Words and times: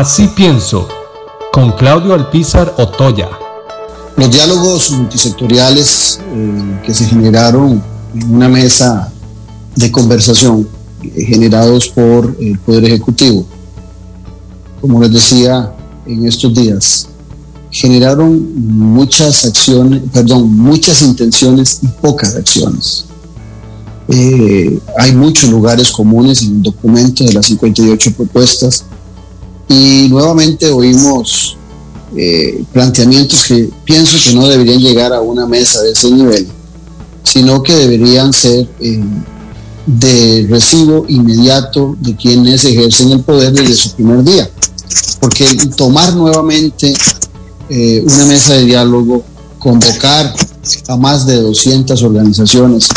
Así 0.00 0.28
pienso, 0.28 0.88
con 1.52 1.72
Claudio 1.72 2.14
Alpizar 2.14 2.74
Otoya. 2.78 3.28
Los 4.16 4.30
diálogos 4.30 4.92
multisectoriales 4.92 6.20
eh, 6.24 6.80
que 6.86 6.94
se 6.94 7.04
generaron 7.04 7.82
en 8.14 8.34
una 8.34 8.48
mesa 8.48 9.12
de 9.76 9.92
conversación 9.92 10.66
eh, 11.02 11.22
generados 11.26 11.90
por 11.90 12.34
el 12.40 12.58
Poder 12.60 12.84
Ejecutivo, 12.86 13.44
como 14.80 15.02
les 15.02 15.12
decía 15.12 15.70
en 16.06 16.26
estos 16.26 16.54
días, 16.54 17.08
generaron 17.70 18.54
muchas 18.56 19.44
acciones, 19.44 20.00
perdón, 20.14 20.50
muchas 20.56 21.02
intenciones 21.02 21.80
y 21.82 21.88
pocas 21.88 22.36
acciones. 22.36 23.04
Eh, 24.08 24.78
hay 24.98 25.12
muchos 25.12 25.50
lugares 25.50 25.92
comunes 25.92 26.40
en 26.40 26.52
el 26.52 26.62
documento 26.62 27.22
de 27.22 27.34
las 27.34 27.44
58 27.44 28.14
propuestas 28.14 28.86
y 29.70 30.08
nuevamente 30.08 30.68
oímos 30.68 31.56
eh, 32.16 32.64
planteamientos 32.72 33.44
que 33.44 33.70
pienso 33.84 34.16
que 34.24 34.34
no 34.34 34.48
deberían 34.48 34.80
llegar 34.80 35.12
a 35.12 35.20
una 35.20 35.46
mesa 35.46 35.80
de 35.82 35.92
ese 35.92 36.10
nivel, 36.10 36.48
sino 37.22 37.62
que 37.62 37.76
deberían 37.76 38.32
ser 38.32 38.68
eh, 38.80 39.00
de 39.86 40.46
recibo 40.50 41.04
inmediato 41.06 41.96
de 42.00 42.16
quienes 42.16 42.64
ejercen 42.64 43.12
el 43.12 43.20
poder 43.20 43.52
desde 43.52 43.74
su 43.74 43.92
primer 43.92 44.24
día. 44.24 44.50
Porque 45.20 45.44
tomar 45.76 46.14
nuevamente 46.14 46.92
eh, 47.68 48.02
una 48.04 48.26
mesa 48.26 48.54
de 48.54 48.64
diálogo, 48.64 49.22
convocar 49.60 50.34
a 50.88 50.96
más 50.96 51.26
de 51.26 51.36
200 51.36 52.02
organizaciones 52.02 52.88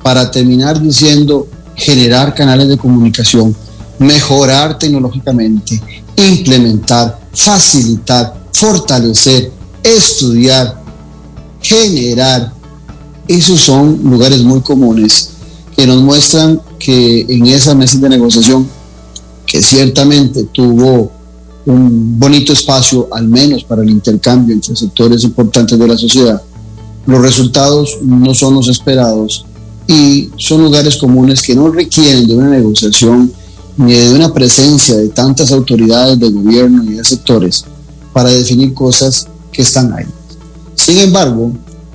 para 0.00 0.30
terminar 0.30 0.80
diciendo 0.80 1.48
generar 1.74 2.36
canales 2.36 2.68
de 2.68 2.76
comunicación, 2.76 3.56
mejorar 4.00 4.78
tecnológicamente, 4.78 5.80
implementar, 6.16 7.20
facilitar, 7.32 8.46
fortalecer, 8.50 9.52
estudiar, 9.82 10.82
generar. 11.60 12.50
Esos 13.28 13.60
son 13.60 14.00
lugares 14.02 14.42
muy 14.42 14.62
comunes 14.62 15.30
que 15.76 15.86
nos 15.86 16.02
muestran 16.02 16.60
que 16.78 17.26
en 17.28 17.46
esa 17.46 17.74
mesa 17.74 17.98
de 17.98 18.08
negociación, 18.08 18.66
que 19.46 19.62
ciertamente 19.62 20.44
tuvo 20.44 21.12
un 21.66 22.18
bonito 22.18 22.54
espacio, 22.54 23.06
al 23.12 23.28
menos 23.28 23.64
para 23.64 23.82
el 23.82 23.90
intercambio 23.90 24.54
entre 24.54 24.74
sectores 24.74 25.22
importantes 25.24 25.78
de 25.78 25.86
la 25.86 25.98
sociedad, 25.98 26.42
los 27.06 27.20
resultados 27.20 27.98
no 28.02 28.32
son 28.32 28.54
los 28.54 28.68
esperados 28.68 29.44
y 29.86 30.30
son 30.36 30.62
lugares 30.62 30.96
comunes 30.96 31.42
que 31.42 31.54
no 31.54 31.70
requieren 31.70 32.26
de 32.26 32.34
una 32.34 32.48
negociación 32.48 33.30
ni 33.80 33.94
de 33.94 34.14
una 34.14 34.32
presencia 34.32 34.96
de 34.96 35.08
tantas 35.08 35.52
autoridades 35.52 36.18
de 36.18 36.30
gobierno 36.30 36.84
y 36.84 36.94
de 36.94 37.04
sectores 37.04 37.64
para 38.12 38.28
definir 38.28 38.74
cosas 38.74 39.26
que 39.50 39.62
están 39.62 39.92
ahí. 39.94 40.06
Sin 40.74 40.98
embargo, 40.98 41.52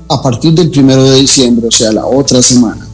a 0.09 0.21
partir 0.21 0.53
del 0.53 0.71
primero 0.71 1.03
de 1.03 1.19
diciembre, 1.19 1.67
o 1.67 1.71
sea, 1.71 1.91
la 1.91 2.05
otra 2.07 2.41
semana, 2.41 2.87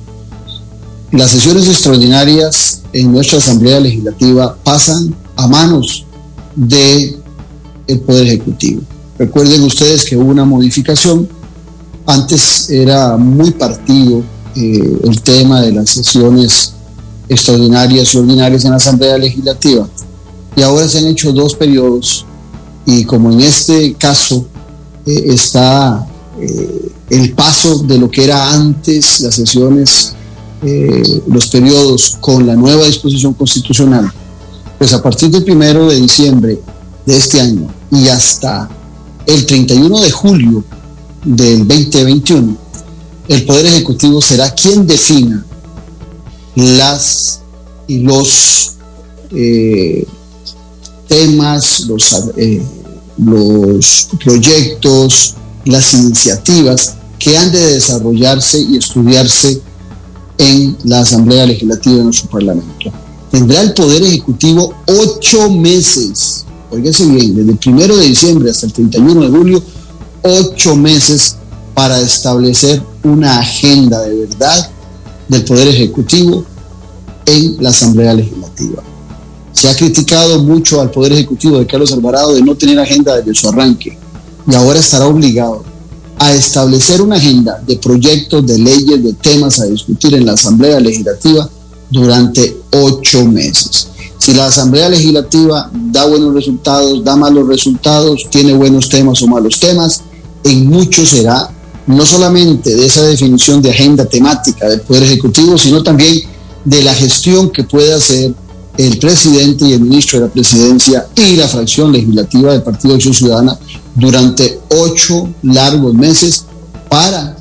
las 1.11 1.31
sesiones 1.31 1.67
extraordinarias 1.67 2.81
en 2.91 3.13
nuestra 3.13 3.39
Asamblea 3.39 3.79
Legislativa 3.79 4.57
pasan 4.63 5.15
a 5.37 5.47
manos 5.47 6.05
del 6.55 7.17
el 7.87 7.99
Poder 8.01 8.27
Ejecutivo. 8.27 8.81
Recuerden 9.17 9.63
ustedes 9.63 10.03
que 10.03 10.17
hubo 10.17 10.29
una 10.29 10.45
modificación. 10.45 11.29
Antes 12.05 12.69
era 12.69 13.15
muy 13.15 13.51
partido 13.51 14.21
eh, 14.55 14.99
el 15.03 15.21
tema 15.21 15.61
de 15.61 15.71
las 15.71 15.89
sesiones 15.89 16.73
extraordinarias 17.33 18.13
y 18.13 18.17
ordinarias 18.17 18.65
en 18.65 18.71
la 18.71 18.77
Asamblea 18.77 19.17
Legislativa. 19.17 19.87
Y 20.55 20.61
ahora 20.61 20.87
se 20.87 20.99
han 20.99 21.07
hecho 21.07 21.31
dos 21.31 21.55
periodos 21.55 22.25
y 22.85 23.05
como 23.05 23.31
en 23.31 23.41
este 23.41 23.93
caso 23.93 24.45
eh, 25.05 25.23
está 25.27 26.07
eh, 26.39 26.91
el 27.09 27.33
paso 27.33 27.79
de 27.79 27.97
lo 27.97 28.09
que 28.09 28.25
era 28.25 28.51
antes 28.51 29.21
las 29.21 29.35
sesiones, 29.35 30.13
los 31.27 31.47
periodos 31.47 32.17
con 32.21 32.45
la 32.45 32.55
nueva 32.55 32.85
disposición 32.85 33.33
constitucional, 33.33 34.11
pues 34.77 34.93
a 34.93 35.01
partir 35.01 35.31
del 35.31 35.43
primero 35.43 35.89
de 35.89 35.99
diciembre 35.99 36.59
de 37.03 37.17
este 37.17 37.41
año 37.41 37.67
y 37.91 38.07
hasta 38.07 38.69
el 39.25 39.45
31 39.45 40.01
de 40.01 40.11
julio 40.11 40.63
del 41.25 41.67
2021, 41.67 42.57
el 43.27 43.45
Poder 43.45 43.65
Ejecutivo 43.67 44.21
será 44.21 44.51
quien 44.51 44.85
defina 44.85 45.45
las 46.55 47.41
y 47.87 47.99
los 47.99 48.73
eh, 49.31 50.05
temas, 51.07 51.81
los, 51.81 52.31
eh, 52.37 52.61
los 53.17 54.09
proyectos, 54.23 55.35
las 55.65 55.93
iniciativas 55.93 56.95
que 57.19 57.37
han 57.37 57.51
de 57.51 57.73
desarrollarse 57.73 58.59
y 58.59 58.77
estudiarse 58.77 59.61
en 60.37 60.77
la 60.85 61.01
Asamblea 61.01 61.45
Legislativa 61.45 61.97
de 61.97 62.03
nuestro 62.03 62.29
Parlamento. 62.29 62.91
Tendrá 63.29 63.61
el 63.61 63.73
Poder 63.73 64.01
Ejecutivo 64.03 64.73
ocho 64.87 65.51
meses, 65.51 66.45
oígase 66.71 67.05
bien, 67.05 67.35
desde 67.35 67.51
el 67.51 67.57
primero 67.57 67.95
de 67.95 68.07
diciembre 68.07 68.49
hasta 68.49 68.65
el 68.65 68.73
31 68.73 69.21
de 69.21 69.29
julio, 69.29 69.63
ocho 70.23 70.75
meses 70.75 71.35
para 71.73 71.99
establecer 71.99 72.81
una 73.03 73.39
agenda 73.39 74.01
de 74.01 74.25
verdad 74.25 74.71
del 75.31 75.45
Poder 75.45 75.69
Ejecutivo 75.69 76.43
en 77.25 77.55
la 77.63 77.69
Asamblea 77.69 78.13
Legislativa. 78.13 78.83
Se 79.53 79.69
ha 79.69 79.75
criticado 79.77 80.43
mucho 80.43 80.81
al 80.81 80.91
Poder 80.91 81.13
Ejecutivo 81.13 81.57
de 81.57 81.65
Carlos 81.65 81.93
Alvarado 81.93 82.33
de 82.33 82.41
no 82.41 82.55
tener 82.55 82.77
agenda 82.77 83.15
desde 83.15 83.33
su 83.33 83.47
arranque 83.47 83.97
y 84.45 84.55
ahora 84.55 84.79
estará 84.79 85.07
obligado 85.07 85.63
a 86.19 86.33
establecer 86.33 87.01
una 87.01 87.15
agenda 87.15 87.63
de 87.65 87.77
proyectos, 87.77 88.45
de 88.45 88.59
leyes, 88.59 89.01
de 89.01 89.13
temas 89.13 89.61
a 89.61 89.65
discutir 89.65 90.13
en 90.15 90.25
la 90.25 90.33
Asamblea 90.33 90.81
Legislativa 90.81 91.49
durante 91.89 92.57
ocho 92.73 93.25
meses. 93.25 93.87
Si 94.17 94.33
la 94.33 94.47
Asamblea 94.47 94.89
Legislativa 94.89 95.71
da 95.73 96.07
buenos 96.07 96.33
resultados, 96.33 97.05
da 97.05 97.15
malos 97.15 97.47
resultados, 97.47 98.27
tiene 98.29 98.53
buenos 98.53 98.89
temas 98.89 99.21
o 99.21 99.27
malos 99.27 99.61
temas, 99.61 100.01
en 100.43 100.67
mucho 100.67 101.05
será 101.05 101.49
no 101.87 102.05
solamente 102.05 102.75
de 102.75 102.85
esa 102.85 103.03
definición 103.03 103.61
de 103.61 103.71
agenda 103.71 104.05
temática 104.05 104.69
del 104.69 104.81
Poder 104.81 105.03
Ejecutivo, 105.03 105.57
sino 105.57 105.83
también 105.83 106.21
de 106.63 106.83
la 106.83 106.93
gestión 106.93 107.49
que 107.49 107.63
puede 107.63 107.93
hacer 107.93 108.33
el 108.77 108.97
presidente 108.99 109.65
y 109.65 109.73
el 109.73 109.81
ministro 109.81 110.19
de 110.19 110.27
la 110.27 110.31
presidencia 110.31 111.07
y 111.15 111.35
la 111.35 111.47
fracción 111.47 111.91
legislativa 111.91 112.53
del 112.53 112.63
Partido 112.63 112.89
de 112.89 112.95
Acción 112.95 113.13
Ciudadana 113.13 113.59
durante 113.95 114.59
ocho 114.69 115.29
largos 115.43 115.93
meses 115.93 116.45
para 116.89 117.37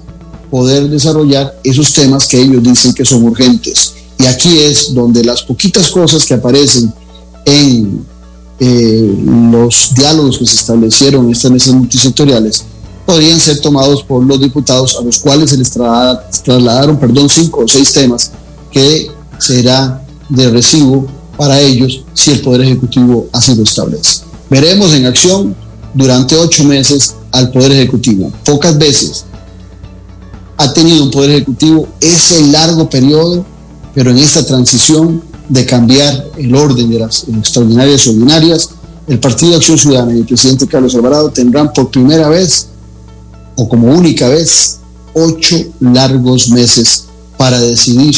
poder 0.51 0.89
desarrollar 0.89 1.59
esos 1.63 1.93
temas 1.93 2.27
que 2.27 2.41
ellos 2.41 2.63
dicen 2.63 2.93
que 2.93 3.05
son 3.05 3.23
urgentes. 3.23 3.95
Y 4.19 4.27
aquí 4.27 4.59
es 4.59 4.93
donde 4.93 5.25
las 5.25 5.43
poquitas 5.43 5.91
cosas 5.91 6.25
que 6.25 6.35
aparecen 6.35 6.93
en 7.45 8.05
eh, 8.59 9.15
los 9.51 9.95
diálogos 9.95 10.39
que 10.39 10.47
se 10.47 10.57
establecieron 10.57 11.27
en 11.27 11.33
estas 11.33 11.51
mesas 11.51 11.75
multisectoriales 11.75 12.65
podrían 13.11 13.41
ser 13.41 13.61
tomados 13.61 14.03
por 14.03 14.25
los 14.25 14.41
diputados 14.41 14.97
a 14.99 15.03
los 15.03 15.19
cuales 15.19 15.51
se 15.51 15.57
les 15.57 15.71
trasladaron, 15.71 16.97
perdón, 16.97 17.29
cinco 17.29 17.63
o 17.65 17.69
seis 17.69 17.93
temas 17.93 18.31
que 18.71 19.11
será 19.39 20.03
de 20.29 20.51
recibo 20.51 21.07
para 21.37 21.61
ellos 21.61 22.05
si 22.15 22.31
el 22.31 22.41
Poder 22.41 22.63
Ejecutivo 22.63 23.27
así 23.33 23.55
lo 23.55 23.65
establece. 23.65 24.23
Veremos 24.49 24.93
en 24.95 25.07
acción 25.07 25.57
durante 25.93 26.37
ocho 26.37 26.65
meses 26.65 27.17
al 27.33 27.51
Poder 27.51 27.73
Ejecutivo. 27.73 28.31
Pocas 28.45 28.79
veces 28.79 29.25
ha 30.57 30.73
tenido 30.73 31.03
un 31.03 31.11
Poder 31.11 31.31
Ejecutivo 31.31 31.89
ese 32.01 32.47
largo 32.47 32.89
periodo 32.89 33.45
pero 33.95 34.11
en 34.11 34.19
esta 34.19 34.45
transición 34.45 35.23
de 35.49 35.67
cambiar 35.67 36.27
el 36.39 36.55
orden 36.55 36.91
de 36.91 37.01
las 37.01 37.25
extraordinarias 37.29 38.07
y 38.07 38.11
ordinarias, 38.11 38.71
el 39.09 39.19
Partido 39.19 39.53
de 39.53 39.57
Acción 39.57 39.79
Ciudadana 39.79 40.15
y 40.15 40.21
el 40.21 40.27
presidente 40.27 40.67
Carlos 40.67 40.95
Alvarado 40.95 41.31
tendrán 41.31 41.73
por 41.73 41.91
primera 41.91 42.29
vez, 42.29 42.69
o 43.61 43.69
como 43.69 43.89
única 43.89 44.27
vez, 44.29 44.81
ocho 45.13 45.57
largos 45.81 46.49
meses 46.49 47.05
para 47.37 47.61
decidir 47.61 48.15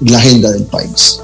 la 0.00 0.16
agenda 0.16 0.50
del 0.50 0.64
país. 0.64 1.20